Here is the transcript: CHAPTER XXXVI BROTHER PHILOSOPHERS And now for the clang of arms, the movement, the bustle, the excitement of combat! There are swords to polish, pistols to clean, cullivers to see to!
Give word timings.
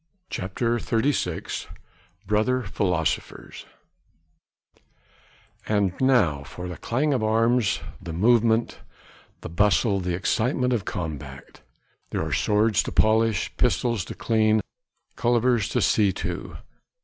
CHAPTER 0.31 0.77
XXXVI 0.79 1.67
BROTHER 2.25 2.63
PHILOSOPHERS 2.63 3.67
And 5.67 5.93
now 6.01 6.41
for 6.43 6.67
the 6.67 6.77
clang 6.77 7.13
of 7.13 7.21
arms, 7.23 7.81
the 8.01 8.11
movement, 8.11 8.79
the 9.41 9.49
bustle, 9.49 9.99
the 9.99 10.15
excitement 10.15 10.73
of 10.73 10.85
combat! 10.85 11.61
There 12.09 12.25
are 12.25 12.33
swords 12.33 12.81
to 12.81 12.91
polish, 12.91 13.55
pistols 13.57 14.03
to 14.05 14.15
clean, 14.15 14.61
cullivers 15.15 15.69
to 15.69 15.83
see 15.83 16.11
to! 16.13 16.57